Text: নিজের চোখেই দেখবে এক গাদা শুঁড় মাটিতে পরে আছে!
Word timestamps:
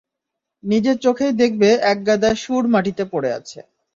নিজের 0.63 0.97
চোখেই 0.99 1.33
দেখবে 1.41 1.69
এক 1.91 1.97
গাদা 2.07 2.31
শুঁড় 2.35 2.67
মাটিতে 2.73 3.03
পরে 3.13 3.29
আছে! 3.37 3.59